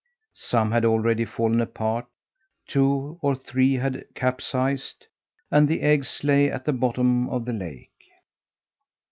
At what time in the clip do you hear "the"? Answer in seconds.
5.67-5.81, 6.65-6.73, 7.45-7.53